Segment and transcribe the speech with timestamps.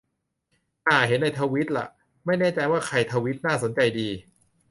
[0.87, 1.87] อ่า เห็นในทวีตละ
[2.25, 4.07] ไม่แน่ใจว่าใครทวีต น่าสนใจดี